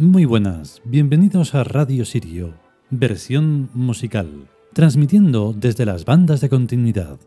Muy 0.00 0.24
buenas, 0.24 0.80
bienvenidos 0.86 1.54
a 1.54 1.62
Radio 1.62 2.06
Sirio, 2.06 2.54
versión 2.88 3.68
musical, 3.74 4.48
transmitiendo 4.72 5.52
desde 5.54 5.84
las 5.84 6.06
bandas 6.06 6.40
de 6.40 6.48
continuidad. 6.48 7.20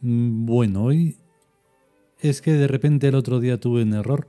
Mm, 0.00 0.46
Bueno, 0.46 0.84
hoy 0.84 1.18
es 2.18 2.40
que 2.40 2.54
de 2.54 2.66
repente 2.66 3.08
el 3.08 3.14
otro 3.14 3.40
día 3.40 3.60
tuve 3.60 3.82
un 3.82 3.92
error 3.92 4.26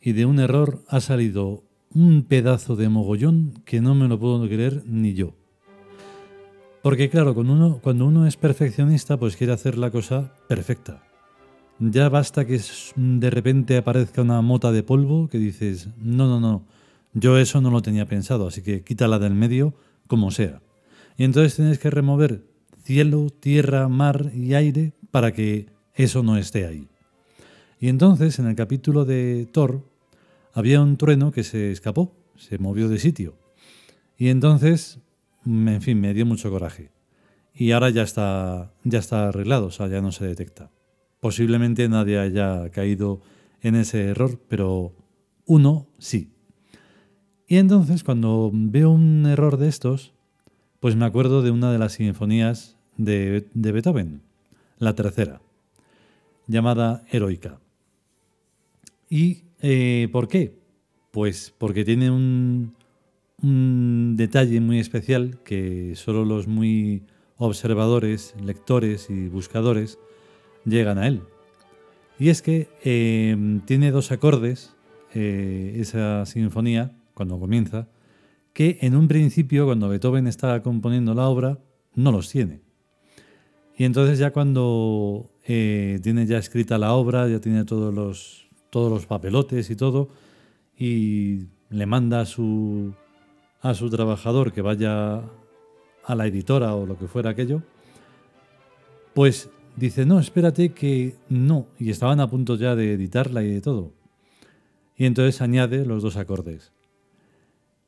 y 0.00 0.12
de 0.12 0.24
un 0.24 0.40
error 0.40 0.82
ha 0.88 1.00
salido 1.00 1.64
un 1.92 2.22
pedazo 2.22 2.76
de 2.76 2.88
mogollón 2.88 3.60
que 3.66 3.82
no 3.82 3.94
me 3.94 4.08
lo 4.08 4.18
puedo 4.18 4.48
creer 4.48 4.84
ni 4.86 5.12
yo. 5.12 5.34
Porque 6.82 7.10
claro, 7.10 7.34
cuando 7.34 7.52
uno, 7.52 7.78
cuando 7.82 8.06
uno 8.06 8.26
es 8.26 8.38
perfeccionista, 8.38 9.18
pues 9.18 9.36
quiere 9.36 9.52
hacer 9.52 9.76
la 9.76 9.90
cosa 9.90 10.32
perfecta. 10.48 11.09
Ya 11.80 12.10
basta 12.10 12.44
que 12.44 12.60
de 12.94 13.30
repente 13.30 13.78
aparezca 13.78 14.20
una 14.20 14.42
mota 14.42 14.70
de 14.70 14.82
polvo 14.82 15.28
que 15.28 15.38
dices, 15.38 15.88
no, 15.96 16.28
no, 16.28 16.38
no, 16.38 16.66
yo 17.14 17.38
eso 17.38 17.62
no 17.62 17.70
lo 17.70 17.80
tenía 17.80 18.04
pensado, 18.04 18.48
así 18.48 18.60
que 18.60 18.82
quítala 18.82 19.18
del 19.18 19.34
medio 19.34 19.72
como 20.06 20.30
sea. 20.30 20.60
Y 21.16 21.24
entonces 21.24 21.56
tienes 21.56 21.78
que 21.78 21.88
remover 21.88 22.44
cielo, 22.84 23.28
tierra, 23.30 23.88
mar 23.88 24.30
y 24.34 24.52
aire 24.52 24.92
para 25.10 25.32
que 25.32 25.70
eso 25.94 26.22
no 26.22 26.36
esté 26.36 26.66
ahí. 26.66 26.86
Y 27.78 27.88
entonces 27.88 28.38
en 28.38 28.46
el 28.46 28.56
capítulo 28.56 29.06
de 29.06 29.48
Thor 29.50 29.82
había 30.52 30.82
un 30.82 30.98
trueno 30.98 31.32
que 31.32 31.44
se 31.44 31.72
escapó, 31.72 32.12
se 32.36 32.58
movió 32.58 32.90
de 32.90 32.98
sitio. 32.98 33.38
Y 34.18 34.28
entonces, 34.28 34.98
mm, 35.44 35.68
en 35.68 35.80
fin, 35.80 35.98
me 35.98 36.12
dio 36.12 36.26
mucho 36.26 36.50
coraje. 36.50 36.90
Y 37.54 37.72
ahora 37.72 37.88
ya 37.88 38.02
está, 38.02 38.74
ya 38.84 38.98
está 38.98 39.28
arreglado, 39.28 39.66
o 39.66 39.70
sea, 39.70 39.88
ya 39.88 40.02
no 40.02 40.12
se 40.12 40.26
detecta. 40.26 40.70
Posiblemente 41.20 41.88
nadie 41.88 42.18
haya 42.18 42.70
caído 42.70 43.20
en 43.62 43.74
ese 43.74 44.04
error, 44.04 44.40
pero 44.48 44.92
uno 45.46 45.86
sí. 45.98 46.30
Y 47.46 47.56
entonces 47.56 48.04
cuando 48.04 48.50
veo 48.52 48.90
un 48.90 49.26
error 49.26 49.56
de 49.56 49.68
estos, 49.68 50.12
pues 50.78 50.96
me 50.96 51.04
acuerdo 51.04 51.42
de 51.42 51.50
una 51.50 51.70
de 51.72 51.78
las 51.78 51.94
sinfonías 51.94 52.76
de, 52.96 53.44
Beethoven, 53.54 54.22
la 54.78 54.94
tercera, 54.94 55.42
llamada 56.46 57.04
Heroica. 57.10 57.60
¿Y 59.08 59.42
eh, 59.60 60.08
por 60.12 60.28
qué? 60.28 60.58
Pues 61.10 61.52
porque 61.58 61.84
tiene 61.84 62.10
un, 62.10 62.74
un 63.42 64.14
detalle 64.16 64.60
muy 64.60 64.78
especial 64.78 65.40
que 65.44 65.94
solo 65.96 66.24
los 66.24 66.46
muy 66.46 67.02
observadores, 67.36 68.34
lectores 68.42 69.10
y 69.10 69.28
buscadores 69.28 69.98
llegan 70.64 70.98
a 70.98 71.06
él. 71.06 71.22
Y 72.18 72.28
es 72.28 72.42
que 72.42 72.68
eh, 72.84 73.60
tiene 73.64 73.90
dos 73.90 74.12
acordes, 74.12 74.74
eh, 75.14 75.76
esa 75.78 76.26
sinfonía, 76.26 76.92
cuando 77.14 77.38
comienza, 77.38 77.88
que 78.52 78.78
en 78.82 78.94
un 78.94 79.08
principio, 79.08 79.66
cuando 79.66 79.88
Beethoven 79.88 80.26
está 80.26 80.62
componiendo 80.62 81.14
la 81.14 81.28
obra, 81.28 81.58
no 81.94 82.12
los 82.12 82.28
tiene. 82.28 82.60
Y 83.76 83.84
entonces 83.84 84.18
ya 84.18 84.32
cuando 84.32 85.30
eh, 85.46 85.98
tiene 86.02 86.26
ya 86.26 86.38
escrita 86.38 86.76
la 86.76 86.92
obra, 86.92 87.26
ya 87.28 87.40
tiene 87.40 87.64
todos 87.64 87.94
los, 87.94 88.48
todos 88.68 88.92
los 88.92 89.06
papelotes 89.06 89.70
y 89.70 89.76
todo, 89.76 90.10
y 90.76 91.46
le 91.70 91.86
manda 91.86 92.20
a 92.20 92.26
su, 92.26 92.92
a 93.62 93.72
su 93.72 93.88
trabajador 93.88 94.52
que 94.52 94.60
vaya 94.60 95.22
a 96.04 96.14
la 96.14 96.26
editora 96.26 96.74
o 96.74 96.84
lo 96.84 96.98
que 96.98 97.06
fuera 97.06 97.30
aquello, 97.30 97.62
pues 99.14 99.50
dice, 99.80 100.06
no, 100.06 100.20
espérate 100.20 100.72
que 100.72 101.16
no. 101.28 101.66
Y 101.78 101.90
estaban 101.90 102.20
a 102.20 102.28
punto 102.28 102.56
ya 102.56 102.76
de 102.76 102.92
editarla 102.92 103.42
y 103.42 103.50
de 103.52 103.60
todo. 103.60 103.92
Y 104.96 105.06
entonces 105.06 105.40
añade 105.40 105.84
los 105.86 106.02
dos 106.02 106.16
acordes. 106.16 106.72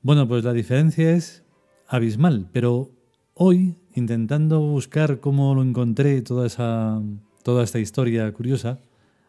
Bueno, 0.00 0.26
pues 0.26 0.42
la 0.42 0.52
diferencia 0.52 1.12
es 1.12 1.44
abismal, 1.86 2.48
pero 2.52 2.90
hoy, 3.34 3.76
intentando 3.94 4.60
buscar 4.60 5.20
cómo 5.20 5.54
lo 5.54 5.62
encontré, 5.62 6.22
toda, 6.22 6.46
esa, 6.46 7.00
toda 7.42 7.62
esta 7.62 7.78
historia 7.78 8.32
curiosa, 8.32 8.80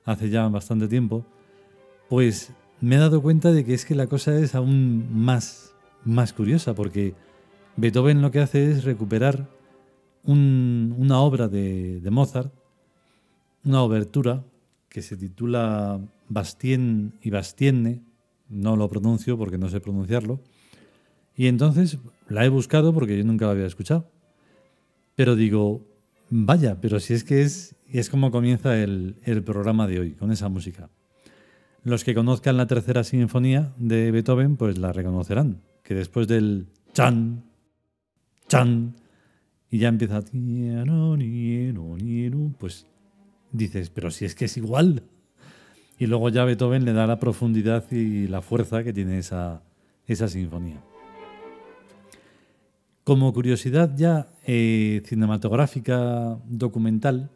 hace 0.06 0.30
ya 0.30 0.48
bastante 0.48 0.88
tiempo, 0.88 1.26
pues 2.10 2.54
me 2.80 2.96
he 2.96 3.00
dado 3.00 3.22
cuenta 3.22 3.52
de 3.52 3.66
que 3.66 3.74
es 3.74 3.86
que 3.86 3.96
la 3.96 4.08
cosa 4.08 4.38
es 4.40 4.56
aún 4.56 5.08
más, 5.14 5.76
más 6.06 6.34
curiosa, 6.34 6.74
porque 6.74 7.14
Beethoven 7.76 8.22
lo 8.22 8.32
que 8.32 8.40
hace 8.40 8.72
es 8.72 8.84
recuperar 8.84 9.48
un- 10.24 10.96
una 10.98 11.20
obra 11.20 11.48
de, 11.48 12.00
de 12.00 12.12
Mozart, 12.12 12.54
una 13.66 13.82
obertura 13.82 14.44
que 14.90 15.02
se 15.02 15.18
titula 15.18 16.00
Bastien 16.30 17.14
y 17.22 17.30
Bastienne, 17.30 18.02
no 18.50 18.76
lo 18.76 18.88
pronuncio 18.90 19.38
porque 19.38 19.58
no 19.58 19.70
sé 19.70 19.80
pronunciarlo, 19.80 20.40
y 21.36 21.48
entonces 21.48 21.98
la 22.30 22.46
he 22.46 22.50
buscado 22.50 22.94
porque 22.94 23.18
yo 23.18 23.24
nunca 23.24 23.46
la 23.46 23.52
había 23.54 23.66
escuchado. 23.66 24.08
Pero 25.16 25.36
digo, 25.36 25.86
vaya, 26.30 26.80
pero 26.80 27.00
si 27.00 27.14
es 27.14 27.24
que 27.24 27.42
es, 27.42 27.76
es 27.92 28.10
como 28.10 28.32
comienza 28.32 28.78
el, 28.78 29.16
el 29.24 29.44
programa 29.44 29.88
de 29.88 30.00
hoy, 30.00 30.12
con 30.14 30.32
esa 30.32 30.50
música. 30.50 30.90
Los 31.84 32.04
que 32.04 32.14
conozcan 32.16 32.58
la 32.58 32.68
tercera 32.68 33.04
sinfonía 33.04 33.74
de 33.78 34.12
Beethoven, 34.12 34.58
pues 34.58 34.78
la 34.78 34.92
reconocerán, 34.94 35.62
que 35.84 35.96
después 35.96 36.28
del 36.28 36.68
chan, 36.94 37.44
chan, 38.48 38.96
y 39.74 39.80
ya 39.80 39.88
empieza, 39.88 40.24
pues 42.60 42.86
dices, 43.52 43.90
pero 43.90 44.12
si 44.12 44.24
es 44.24 44.36
que 44.36 44.46
es 44.46 44.56
igual. 44.56 45.02
Y 45.98 46.06
luego 46.06 46.30
ya 46.30 46.46
Beethoven 46.46 46.86
le 46.86 46.94
da 46.94 47.08
la 47.08 47.18
profundidad 47.18 47.92
y 47.92 48.28
la 48.28 48.44
fuerza 48.44 48.84
que 48.84 48.94
tiene 48.94 49.18
esa, 49.18 49.64
esa 50.06 50.28
sinfonía. 50.28 50.80
Como 53.04 53.34
curiosidad 53.34 53.92
ya 53.96 54.28
eh, 54.46 55.02
cinematográfica 55.08 56.38
documental, 56.48 57.32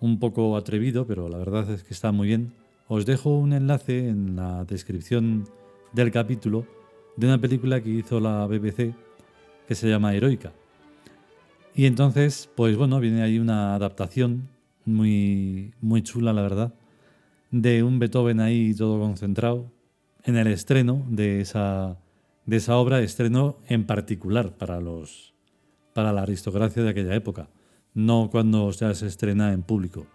un 0.00 0.18
poco 0.18 0.58
atrevido, 0.58 1.06
pero 1.06 1.30
la 1.30 1.38
verdad 1.38 1.70
es 1.70 1.82
que 1.82 1.94
está 1.94 2.12
muy 2.12 2.28
bien, 2.28 2.52
os 2.88 3.06
dejo 3.06 3.30
un 3.30 3.54
enlace 3.54 4.10
en 4.10 4.36
la 4.36 4.66
descripción 4.66 5.48
del 5.94 6.10
capítulo 6.10 6.66
de 7.16 7.26
una 7.26 7.38
película 7.38 7.80
que 7.80 7.88
hizo 7.88 8.20
la 8.20 8.46
BBC 8.46 8.94
que 9.66 9.74
se 9.74 9.88
llama 9.88 10.12
Heroica. 10.12 10.52
Y 11.74 11.86
entonces, 11.86 12.50
pues 12.56 12.76
bueno, 12.76 13.00
viene 13.00 13.22
ahí 13.22 13.38
una 13.38 13.74
adaptación 13.74 14.48
muy, 14.84 15.72
muy 15.80 16.02
chula, 16.02 16.32
la 16.32 16.42
verdad, 16.42 16.74
de 17.50 17.82
un 17.82 17.98
Beethoven 17.98 18.40
ahí 18.40 18.74
todo 18.74 18.98
concentrado 19.00 19.70
en 20.24 20.36
el 20.36 20.48
estreno 20.48 21.04
de 21.08 21.40
esa, 21.40 21.96
de 22.46 22.56
esa 22.56 22.76
obra, 22.76 23.00
estreno 23.00 23.58
en 23.68 23.86
particular 23.86 24.52
para, 24.56 24.80
los, 24.80 25.34
para 25.94 26.12
la 26.12 26.22
aristocracia 26.22 26.82
de 26.82 26.90
aquella 26.90 27.14
época, 27.14 27.48
no 27.94 28.28
cuando 28.30 28.70
ya 28.72 28.94
se 28.94 29.06
estrena 29.06 29.52
en 29.52 29.62
público. 29.62 30.06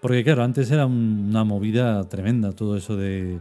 Porque 0.00 0.24
claro, 0.24 0.42
antes 0.44 0.70
era 0.70 0.86
un- 0.86 1.26
una 1.28 1.44
movida 1.44 2.02
tremenda 2.08 2.52
todo 2.52 2.76
eso 2.76 2.96
de, 2.96 3.40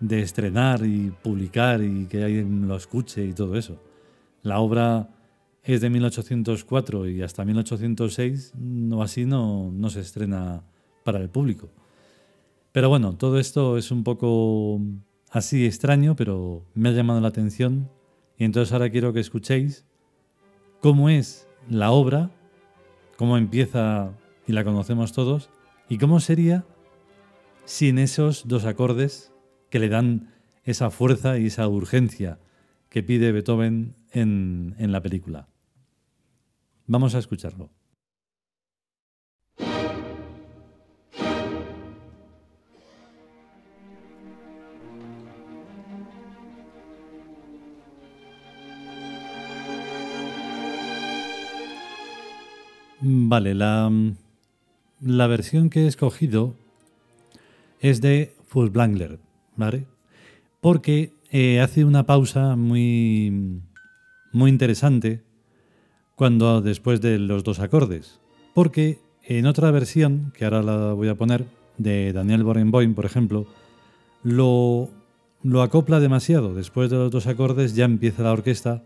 de 0.00 0.22
estrenar 0.22 0.84
y 0.86 1.10
publicar 1.22 1.82
y 1.82 2.06
que 2.06 2.22
alguien 2.24 2.68
lo 2.68 2.76
escuche 2.76 3.24
y 3.24 3.32
todo 3.32 3.56
eso. 3.56 3.80
La 4.42 4.60
obra 4.60 5.08
es 5.66 5.80
de 5.80 5.90
1804 5.90 7.08
y 7.08 7.22
hasta 7.22 7.44
1806 7.44 8.52
no 8.56 9.02
así 9.02 9.26
no, 9.26 9.72
no 9.72 9.90
se 9.90 10.00
estrena 10.00 10.62
para 11.02 11.18
el 11.18 11.28
público. 11.28 11.70
Pero 12.70 12.88
bueno, 12.88 13.16
todo 13.16 13.38
esto 13.38 13.76
es 13.76 13.90
un 13.90 14.04
poco 14.04 14.80
así 15.30 15.66
extraño, 15.66 16.14
pero 16.14 16.64
me 16.74 16.90
ha 16.90 16.92
llamado 16.92 17.20
la 17.20 17.28
atención 17.28 17.90
y 18.38 18.44
entonces 18.44 18.72
ahora 18.72 18.90
quiero 18.90 19.12
que 19.12 19.18
escuchéis 19.18 19.84
cómo 20.80 21.08
es 21.08 21.48
la 21.68 21.90
obra, 21.90 22.30
cómo 23.16 23.36
empieza 23.36 24.12
y 24.46 24.52
la 24.52 24.62
conocemos 24.62 25.12
todos, 25.12 25.50
y 25.88 25.98
cómo 25.98 26.20
sería 26.20 26.64
sin 27.64 27.98
esos 27.98 28.46
dos 28.46 28.64
acordes 28.64 29.32
que 29.68 29.80
le 29.80 29.88
dan 29.88 30.32
esa 30.62 30.90
fuerza 30.90 31.38
y 31.38 31.46
esa 31.46 31.66
urgencia 31.66 32.38
que 32.88 33.02
pide 33.02 33.32
Beethoven 33.32 33.96
en, 34.12 34.76
en 34.78 34.92
la 34.92 35.02
película. 35.02 35.48
Vamos 36.86 37.14
a 37.14 37.18
escucharlo. 37.18 37.70
Vale, 53.00 53.54
la, 53.54 53.90
la 55.00 55.26
versión 55.26 55.70
que 55.70 55.84
he 55.84 55.86
escogido 55.86 56.54
es 57.80 58.00
de 58.00 58.34
Furtwängler, 58.46 59.18
¿vale? 59.56 59.86
Porque 60.60 61.12
eh, 61.30 61.60
hace 61.60 61.84
una 61.84 62.06
pausa 62.06 62.56
muy, 62.56 63.60
muy 64.32 64.50
interesante 64.50 65.25
cuando 66.16 66.62
después 66.62 67.00
de 67.00 67.18
los 67.18 67.44
dos 67.44 67.60
acordes. 67.60 68.18
Porque 68.54 68.98
en 69.22 69.46
otra 69.46 69.70
versión, 69.70 70.32
que 70.34 70.44
ahora 70.44 70.62
la 70.62 70.92
voy 70.94 71.08
a 71.08 71.14
poner, 71.14 71.46
de 71.78 72.12
Daniel 72.12 72.42
Barenboim, 72.42 72.94
por 72.94 73.04
ejemplo, 73.04 73.46
lo, 74.22 74.88
lo 75.42 75.62
acopla 75.62 76.00
demasiado. 76.00 76.54
Después 76.54 76.90
de 76.90 76.96
los 76.96 77.10
dos 77.10 77.26
acordes 77.26 77.76
ya 77.76 77.84
empieza 77.84 78.22
la 78.22 78.32
orquesta 78.32 78.82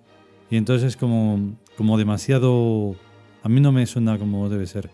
y 0.51 0.57
entonces 0.57 0.89
es 0.89 0.97
como, 0.97 1.57
como 1.77 1.97
demasiado... 1.97 2.97
A 3.43 3.49
mí 3.49 3.61
no 3.61 3.73
me 3.73 3.87
suena 3.87 4.19
como 4.19 4.49
debe 4.51 4.67
ser. 4.67 4.91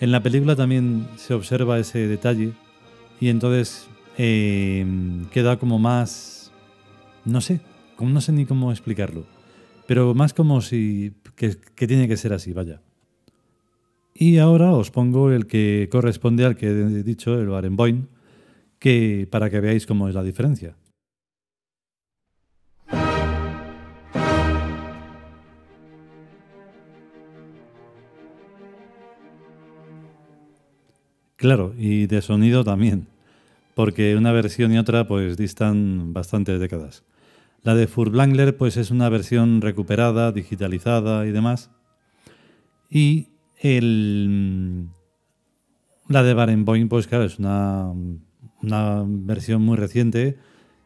En 0.00 0.10
la 0.10 0.22
película 0.22 0.56
también 0.56 1.06
se 1.16 1.34
observa 1.34 1.78
ese 1.78 2.08
detalle 2.08 2.54
y 3.20 3.28
entonces 3.28 3.88
eh, 4.16 4.86
queda 5.30 5.58
como 5.58 5.78
más... 5.78 6.50
No 7.26 7.42
sé, 7.42 7.60
no 8.00 8.20
sé 8.22 8.32
ni 8.32 8.46
cómo 8.46 8.72
explicarlo, 8.72 9.26
pero 9.90 10.14
más 10.14 10.32
como 10.32 10.60
si... 10.60 11.14
que, 11.34 11.56
tiene 11.88 12.06
que 12.06 12.16
ser 12.16 12.32
así, 12.32 12.52
vaya. 12.52 12.80
Y 14.14 14.38
ahora 14.38 14.70
os 14.70 14.92
pongo 14.92 15.32
el 15.32 15.48
que 15.48 15.88
corresponde 15.90 16.44
al 16.44 16.54
que 16.54 16.68
he 16.68 17.02
dicho, 17.02 17.34
el 17.34 17.48
Barenboim, 17.48 18.06
que 18.78 19.26
para 19.28 19.50
que 19.50 19.58
veáis 19.58 19.86
cómo 19.86 20.08
es 20.08 20.14
la 20.14 20.22
diferencia. 20.22 20.76
Claro, 31.34 31.74
y 31.76 32.06
de 32.06 32.22
sonido 32.22 32.62
también, 32.62 33.08
porque 33.74 34.14
una 34.14 34.30
versión 34.30 34.72
y 34.72 34.78
otra 34.78 35.08
pues 35.08 35.36
distan 35.36 36.12
bastantes 36.12 36.60
décadas. 36.60 37.02
La 37.62 37.74
de 37.74 37.86
Furtwängler 37.86 38.56
pues 38.56 38.76
es 38.76 38.90
una 38.90 39.08
versión 39.08 39.60
recuperada, 39.60 40.32
digitalizada 40.32 41.26
y 41.26 41.32
demás. 41.32 41.70
Y 42.88 43.28
el, 43.60 44.88
la 46.08 46.22
de 46.22 46.34
Barenboim 46.34 46.88
pues 46.88 47.06
claro, 47.06 47.24
es 47.24 47.38
una, 47.38 47.92
una 48.62 49.04
versión 49.06 49.62
muy 49.62 49.76
reciente 49.76 50.38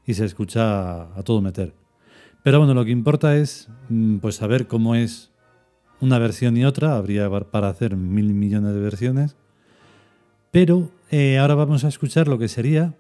y 0.07 0.15
se 0.15 0.25
escucha 0.25 1.03
a, 1.17 1.23
todo 1.23 1.41
meter. 1.41 1.75
Pero 2.43 2.59
bueno, 2.59 2.75
lo 2.75 2.85
que 2.85 2.91
importa 2.91 3.37
es 3.37 3.69
mm, 3.89 4.19
pues 4.19 4.37
saber 4.37 4.67
cómo 4.67 4.95
es 4.95 5.33
una 6.01 6.19
versión 6.19 6.57
y 6.57 6.65
otra, 6.65 6.97
habría 6.97 7.31
para 7.31 7.69
hacer 7.69 7.97
mil 7.97 8.35
millones 8.35 8.75
de 8.75 8.81
versiones 8.81 9.37
pero 10.55 10.93
eh, 11.11 11.39
ahora 11.39 11.57
vamos 11.57 11.83
a 11.83 11.89
escuchar 11.89 12.29
lo 12.29 12.39
que 12.39 12.47
sería 12.47 12.95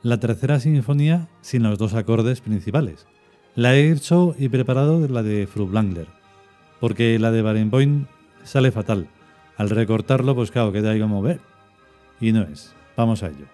la 0.00 0.20
tercera 0.20 0.58
sinfonía 0.58 1.28
sin 1.42 1.62
los 1.62 1.76
dos 1.78 1.92
acordes 1.92 2.40
principales. 2.40 3.06
La 3.56 3.76
he 3.76 3.92
hecho 3.92 4.34
y 4.36 4.48
preparado 4.48 5.06
la 5.06 5.22
de 5.22 5.46
Furtwängler, 5.46 6.08
porque 6.80 7.18
la 7.20 7.30
de 7.30 7.42
Barenboim 7.42 8.06
sale 8.42 8.72
fatal. 8.72 9.06
Al 9.56 9.70
recortarlo, 9.70 10.34
pues 10.34 10.50
claro, 10.50 10.72
queda 10.72 10.90
ahí 10.90 11.00
como 11.00 11.22
ver. 11.22 11.38
Y 12.20 12.32
no 12.32 12.42
es. 12.42 12.74
Vamos 12.96 13.22
a 13.22 13.28
ello. 13.28 13.46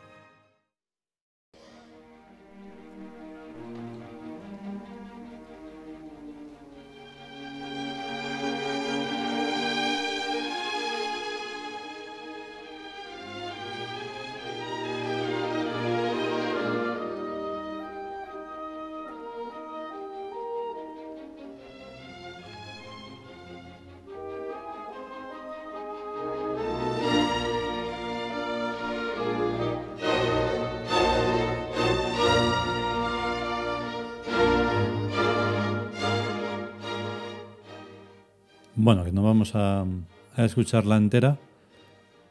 Bueno, 38.83 39.05
que 39.05 39.13
no 39.13 39.23
vamos 39.23 39.55
a, 39.57 39.85
escucharla 40.39 40.97
entera 40.97 41.39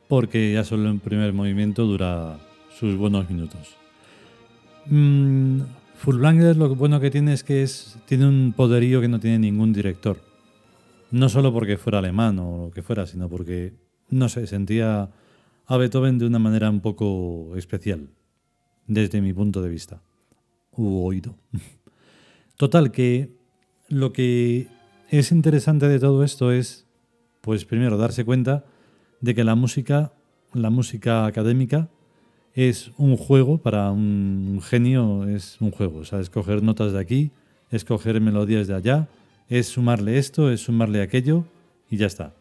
porque 0.07 0.51
ya 0.51 0.63
solo 0.63 0.90
el 0.90 1.00
primer 1.00 1.31
movimiento 1.31 1.86
dura 1.86 2.40
sus 2.75 2.96
buenos 2.96 3.30
minutos. 3.30 3.78
Mm, 4.88 5.60
lo 6.57 6.75
bueno 6.75 7.00
que 7.00 7.12
tiene 7.12 7.34
es 7.34 7.44
que 7.44 7.62
es, 7.62 8.00
tiene 8.07 8.28
un 8.28 8.56
poderío 8.57 9.00
que 9.00 9.07
no 9.07 9.19
tiene 9.19 9.38
ningún 9.38 9.74
director. 9.74 10.22
No 11.12 11.30
solo 11.30 11.54
porque 11.54 11.78
fuera 11.78 12.00
alemán 12.00 12.40
o 12.40 12.66
lo 12.66 12.72
que 12.72 12.81
fuera, 12.81 13.06
sino 13.06 13.30
porque, 13.30 13.74
no 14.10 14.28
sé, 14.28 14.48
sentía 14.48 15.12
a 15.68 15.78
Beethoven 15.78 16.18
de 16.18 16.25
una 16.25 16.40
manera 16.40 16.72
un 16.72 16.80
poco 16.80 17.56
especial, 17.57 18.10
desde 18.88 19.22
mi 19.22 19.34
punto 19.34 19.62
de 19.62 19.69
vista, 19.69 20.02
u 20.72 21.06
oído. 21.06 21.36
Total, 22.57 22.92
que 22.92 23.38
lo 23.88 24.12
que 24.13 24.79
es 25.11 25.31
interesante 25.31 25.88
de 25.88 26.00
todo 26.00 26.23
esto 26.23 26.51
es, 26.51 26.85
pues 27.41 27.65
primero, 27.65 27.97
darse 27.97 28.25
cuenta 28.25 28.65
de 29.21 29.35
que 29.35 29.44
la 29.44 29.56
música, 29.56 30.13
la 30.53 30.69
música 30.69 31.25
académica, 31.25 31.89
es 32.53 32.91
un 32.97 33.17
juego 33.17 33.57
para 33.57 33.91
un 33.91 34.61
genio, 34.63 35.28
es 35.28 35.57
un 35.59 35.71
juego. 35.71 35.99
O 35.99 36.06
sea, 36.06 36.19
escoger 36.19 36.61
notas 36.61 36.94
de 36.94 36.99
aquí, 36.99 37.31
escoger 37.71 38.19
melodías 38.21 38.68
de 38.68 38.75
allá, 38.75 39.07
es 39.47 39.68
sumarle 39.68 40.18
esto, 40.18 40.51
es 40.51 40.61
sumarle 40.61 41.01
aquello 41.01 41.45
y 41.89 41.97
ya 41.97 42.07
está. 42.07 42.33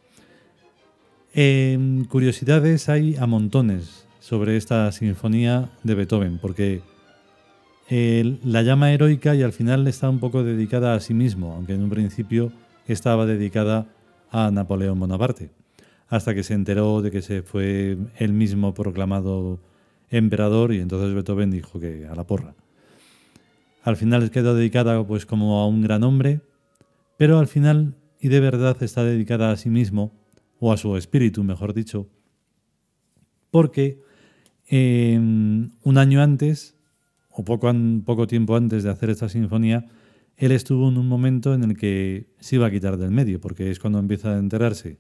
curiosidades 2.09 2.89
hay 2.89 3.17
a 3.17 3.27
montones 3.27 4.07
sobre 4.21 4.57
esta 4.57 4.91
sinfonía 4.93 5.71
de 5.85 5.95
Beethoven, 5.95 6.39
porque 6.39 6.83
la 7.91 8.63
llama 8.63 8.93
heroica 8.93 9.35
y 9.35 9.43
al 9.43 9.53
final 9.53 9.87
está 9.87 10.11
un 10.11 10.19
poco 10.19 10.45
dedicada 10.45 10.95
a 10.95 11.01
sí 11.01 11.15
mismo, 11.15 11.55
aunque 11.55 11.75
en 11.75 11.83
un 11.83 11.91
principio 11.91 12.53
estaba 12.87 13.27
dedicada 13.27 13.87
a 14.31 14.51
Napoleón 14.51 15.01
Bonaparte, 15.01 15.51
hasta 16.09 16.35
que 16.35 16.43
se 16.43 16.55
enteró 16.55 17.01
de 17.01 17.11
que 17.11 17.23
se 17.23 17.43
fue 17.43 17.97
él 18.17 18.33
mismo 18.33 18.75
proclamado 18.75 19.59
emperador 20.11 20.73
y 20.73 20.81
entonces 20.81 21.15
Beethoven 21.15 21.51
dijo 21.51 21.81
que 21.81 22.07
a 22.07 22.15
la 22.15 22.25
porra. 22.25 22.55
Al 23.83 23.97
final 23.97 24.31
quedó 24.31 24.55
dedicada 24.55 25.07
pues 25.07 25.25
como 25.25 25.61
a 25.61 25.67
un 25.67 25.83
gran 25.83 26.03
hombre, 26.03 26.41
pero 27.17 27.39
al 27.39 27.47
final 27.47 27.95
y 28.21 28.29
de 28.29 28.41
verdad 28.41 28.77
está 28.83 29.05
dedicada 29.05 29.51
a 29.51 29.57
sí 29.57 29.71
mismo, 29.71 30.13
o 30.61 30.73
a 30.73 30.77
su 30.77 30.97
espíritu, 30.97 31.45
mejor 31.45 31.73
dicho, 31.73 32.09
porque 33.51 33.99
em, 34.67 35.71
un 35.83 35.99
año 35.99 36.21
antes, 36.21 36.77
o 37.39 37.45
poco, 37.45 37.73
poco 38.05 38.27
tiempo 38.27 38.57
antes 38.57 38.83
de 38.83 38.91
hacer 38.91 39.11
esta 39.11 39.29
sinfonía, 39.29 39.87
él 40.37 40.51
estuvo 40.51 40.89
en 40.89 40.99
un 40.99 41.07
momento 41.07 41.55
en 41.55 41.63
el 41.63 41.77
que 41.77 42.27
se 42.41 42.57
iba 42.57 42.67
a 42.67 42.71
quitar 42.71 42.97
del 42.97 43.13
medio, 43.13 43.41
porque 43.41 43.71
es 43.71 43.79
cuando 43.79 44.01
empieza 44.01 44.35
a 44.35 44.39
enterarse 44.39 44.99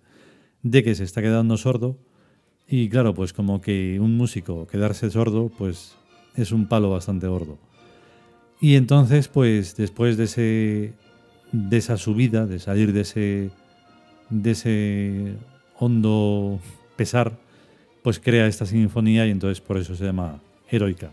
de 0.62 0.84
que 0.84 0.94
se 0.94 1.02
está 1.02 1.20
quedando 1.20 1.56
sordo. 1.56 1.98
Y 2.68 2.88
claro, 2.90 3.12
pues 3.12 3.32
como 3.32 3.60
que 3.60 3.98
un 4.00 4.16
músico 4.16 4.68
quedarse 4.68 5.10
sordo, 5.10 5.50
pues 5.58 5.96
es 6.36 6.52
un 6.52 6.68
palo 6.68 6.90
bastante 6.90 7.26
gordo. 7.26 7.58
Y 8.60 8.76
entonces, 8.76 9.26
pues 9.26 9.76
después 9.76 10.16
de, 10.16 10.92
de 11.50 11.76
esa 11.76 11.96
subida, 11.96 12.46
de 12.46 12.60
salir 12.60 12.92
de 12.92 13.00
ese, 13.00 13.50
de 14.30 14.50
ese 14.52 15.34
hondo 15.76 16.60
pesar, 16.94 17.36
pues 18.04 18.20
crea 18.20 18.46
esta 18.46 18.64
sinfonía 18.64 19.26
y 19.26 19.30
entonces 19.32 19.60
por 19.60 19.76
eso 19.76 19.96
se 19.96 20.04
llama 20.04 20.40
heroica. 20.70 21.10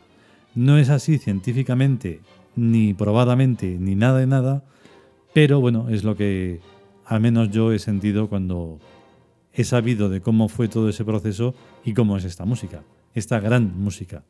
No 0.55 0.77
es 0.77 0.89
así 0.89 1.17
científicamente 1.17 2.21
ni 2.55 2.93
probadamente, 2.93 3.77
ni 3.79 3.95
nada 3.95 4.19
de 4.19 4.27
nada, 4.27 4.63
pero 5.33 5.59
bueno, 5.59 5.89
es 5.89 6.05
lo 6.05 6.15
que 6.15 6.62
al 7.05 7.19
menos 7.19 7.51
yo 7.51 7.74
he 7.74 7.79
sentido 7.79 8.29
cuando 8.29 8.79
he 9.53 9.65
sabido 9.65 10.09
de 10.09 10.21
cómo 10.21 10.47
fue 10.47 10.69
todo 10.69 10.88
ese 10.88 11.03
proceso 11.03 11.53
y 11.83 11.93
cómo 11.93 12.15
es 12.15 12.24
esta 12.24 12.45
música, 12.45 12.83
esta 13.13 13.39
gran 13.39 13.77
música. 13.77 14.24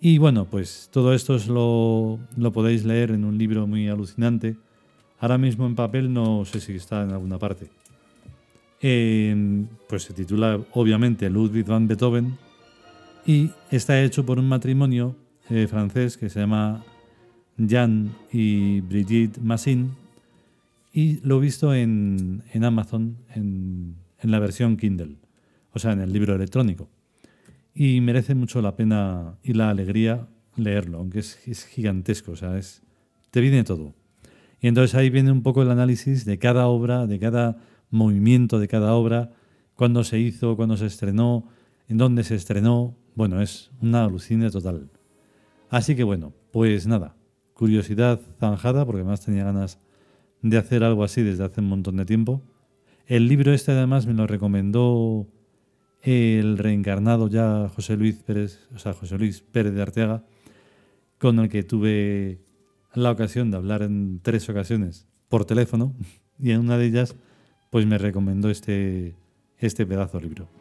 Y 0.00 0.18
bueno, 0.18 0.44
pues 0.44 0.88
todo 0.92 1.14
esto 1.14 1.36
lo, 1.48 2.18
lo 2.36 2.52
podéis 2.52 2.84
leer 2.84 3.10
en 3.12 3.24
un 3.24 3.38
libro 3.38 3.66
muy 3.66 3.88
alucinante. 3.88 4.56
Ahora 5.20 5.38
mismo 5.38 5.66
en 5.66 5.74
papel 5.74 6.12
no 6.12 6.44
sé 6.44 6.60
si 6.60 6.74
está 6.74 7.02
en 7.02 7.10
alguna 7.10 7.38
parte. 7.38 7.68
pues 8.80 10.02
se 10.02 10.14
titula 10.14 10.60
obviamente 10.72 11.28
Ludwig 11.30 11.66
van 11.66 11.88
Beethoven 11.88 12.38
y 13.26 13.50
está 13.70 14.00
hecho 14.02 14.24
por 14.24 14.38
un 14.38 14.48
matrimonio 14.48 15.16
eh, 15.50 15.66
francés 15.66 16.16
que 16.16 16.28
se 16.28 16.40
llama 16.40 16.84
Jan 17.58 18.14
y 18.32 18.80
Brigitte 18.82 19.38
Massin 19.40 19.90
y 20.92 21.20
lo 21.20 21.38
he 21.38 21.40
visto 21.40 21.74
en, 21.74 22.42
Amazon 22.62 23.18
en, 23.34 23.96
la 24.22 24.38
versión 24.38 24.76
Kindle, 24.76 25.16
o 25.72 25.78
sea, 25.78 25.92
en 25.92 26.00
el 26.00 26.12
libro 26.12 26.34
electrónico. 26.34 26.88
Y 27.74 28.00
merece 28.00 28.34
mucho 28.34 28.60
la 28.62 28.74
pena 28.74 29.36
y 29.42 29.52
la 29.52 29.70
alegría 29.70 30.26
leerlo, 30.56 30.98
aunque 30.98 31.20
es, 31.20 31.66
gigantesco, 31.70 32.32
o 32.32 32.36
sea, 32.36 32.58
te 33.30 33.40
viene 33.40 33.64
todo. 33.64 33.94
Y 34.60 34.66
entonces 34.66 34.94
ahí 34.96 35.08
viene 35.08 35.30
un 35.30 35.42
poco 35.42 35.62
el 35.62 35.70
análisis 35.70 36.24
de 36.24 36.38
cada 36.38 36.66
obra, 36.66 37.06
de 37.06 37.18
cada 37.18 37.58
movimiento 37.90 38.58
de 38.58 38.68
cada 38.68 38.94
obra, 38.94 39.30
cuándo 39.74 40.02
se 40.04 40.18
hizo, 40.18 40.56
cuándo 40.56 40.76
se 40.76 40.86
estrenó, 40.86 41.48
en 41.88 41.98
dónde 41.98 42.24
se 42.24 42.34
estrenó. 42.34 42.96
Bueno, 43.14 43.40
es 43.40 43.70
una 43.80 44.04
alucina 44.04 44.50
total. 44.50 44.90
Así 45.70 45.94
que 45.94 46.04
bueno, 46.04 46.32
pues 46.52 46.86
nada, 46.86 47.16
curiosidad 47.54 48.20
zanjada, 48.38 48.86
porque 48.86 49.00
además 49.00 49.24
tenía 49.24 49.44
ganas 49.44 49.78
de 50.42 50.56
hacer 50.56 50.84
algo 50.84 51.04
así 51.04 51.22
desde 51.22 51.44
hace 51.44 51.60
un 51.60 51.68
montón 51.68 51.96
de 51.96 52.04
tiempo. 52.04 52.42
El 53.06 53.28
libro 53.28 53.52
este 53.52 53.72
además 53.72 54.06
me 54.06 54.14
lo 54.14 54.26
recomendó 54.26 55.26
el 56.02 56.58
reencarnado 56.58 57.28
ya 57.28 57.68
José 57.74 57.96
Luis 57.96 58.16
Pérez, 58.16 58.68
o 58.74 58.78
sea, 58.78 58.92
José 58.92 59.18
Luis 59.18 59.40
Pérez 59.40 59.74
de 59.74 59.82
Arteaga, 59.82 60.24
con 61.18 61.38
el 61.38 61.48
que 61.48 61.62
tuve 61.62 62.38
la 62.94 63.10
ocasión 63.10 63.50
de 63.50 63.56
hablar 63.56 63.82
en 63.82 64.20
tres 64.22 64.48
ocasiones 64.48 65.06
por 65.28 65.44
teléfono 65.44 65.94
y 66.38 66.52
en 66.52 66.60
una 66.60 66.78
de 66.78 66.86
ellas 66.86 67.16
pues 67.70 67.86
me 67.86 67.98
recomendó 67.98 68.48
este, 68.48 69.14
este 69.58 69.84
pedazo 69.84 70.18
de 70.18 70.24
libro. 70.24 70.57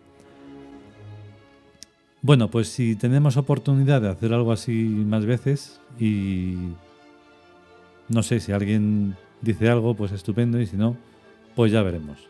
Bueno, 2.22 2.50
pues 2.50 2.70
si 2.70 2.96
tenemos 2.96 3.38
oportunidad 3.38 4.02
de 4.02 4.10
hacer 4.10 4.34
algo 4.34 4.52
así 4.52 4.72
más 4.72 5.26
veces 5.26 5.80
y 6.00 6.56
no 8.10 8.24
sé 8.24 8.40
si 8.40 8.52
alguien 8.52 9.16
dice 9.42 9.70
algo, 9.70 9.94
pues 9.94 10.12
estupendo 10.12 10.60
y 10.60 10.66
si 10.66 10.78
no, 10.78 10.98
pues 11.56 11.72
ya 11.72 11.84
veremos. 11.84 12.28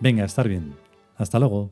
Venga, 0.00 0.24
estar 0.24 0.48
bien. 0.48 0.74
Hasta 1.16 1.38
luego. 1.38 1.70